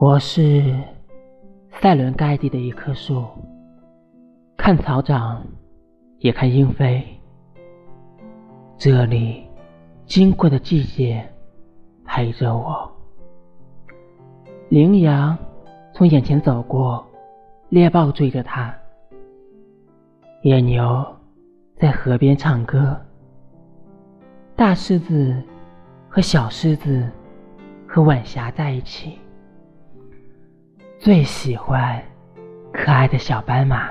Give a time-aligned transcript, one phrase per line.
[0.00, 0.62] 我是
[1.80, 3.26] 塞伦盖蒂的一棵树，
[4.56, 5.44] 看草长，
[6.18, 7.04] 也看莺飞。
[8.76, 9.44] 这里
[10.06, 11.28] 经过的季节
[12.04, 12.88] 陪着我。
[14.68, 15.36] 羚羊
[15.92, 17.04] 从眼前走过，
[17.68, 18.72] 猎豹追着它。
[20.42, 21.04] 野牛
[21.76, 22.96] 在河边唱歌。
[24.54, 25.42] 大狮子
[26.08, 27.10] 和小狮子
[27.84, 29.18] 和晚霞在一起。
[30.98, 32.02] 最喜欢
[32.72, 33.88] 可爱的小斑马，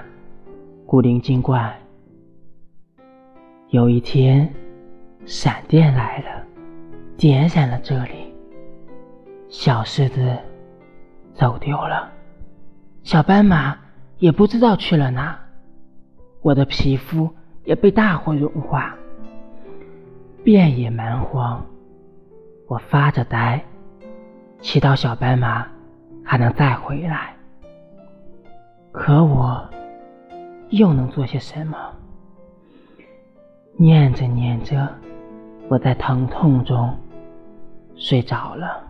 [0.86, 1.74] 古灵精怪。
[3.70, 4.54] 有一天，
[5.26, 6.46] 闪电来了，
[7.16, 8.36] 点燃了这里。
[9.48, 10.38] 小狮子
[11.34, 12.12] 走丢了，
[13.04, 13.78] 小斑马
[14.18, 15.40] 也不知道去了哪。
[16.42, 17.34] 我的皮肤
[17.64, 18.94] 也被大火融化，
[20.44, 21.66] 遍野蛮荒。
[22.68, 23.64] 我发着呆，
[24.60, 25.66] 祈祷小斑马。
[26.30, 27.34] 还能再回来，
[28.92, 29.66] 可我
[30.72, 31.78] 又能做些什么？
[33.78, 34.94] 念着念着，
[35.70, 36.94] 我在疼痛中
[37.96, 38.84] 睡着了。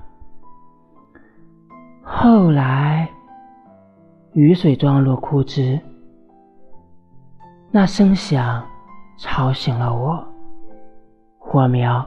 [2.02, 3.08] 后来，
[4.34, 5.80] 雨水撞落枯枝，
[7.70, 8.66] 那声响
[9.20, 10.28] 吵醒了我。
[11.38, 12.04] 火苗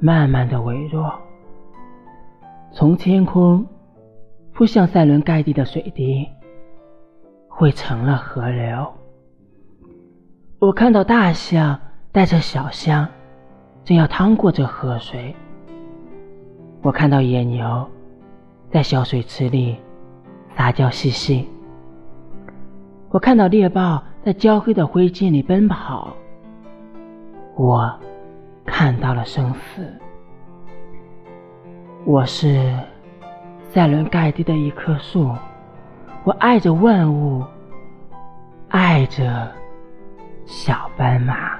[0.00, 1.14] 慢慢的微弱，
[2.72, 3.64] 从天空。
[4.54, 6.28] 扑向塞伦盖蒂的水滴，
[7.48, 8.92] 汇成了河流。
[10.58, 11.78] 我看到大象
[12.12, 13.08] 带着小象，
[13.82, 15.34] 正要趟过这河水。
[16.82, 17.88] 我看到野牛
[18.70, 19.76] 在小水池里
[20.56, 21.48] 撒娇嬉戏。
[23.08, 26.14] 我看到猎豹在焦黑的灰烬里奔跑。
[27.56, 27.92] 我
[28.66, 29.82] 看到了生死。
[32.04, 32.72] 我是。
[33.72, 35.34] 塞伦盖蒂的一棵树，
[36.24, 37.42] 我爱着万物，
[38.68, 39.50] 爱着
[40.44, 41.52] 小斑马。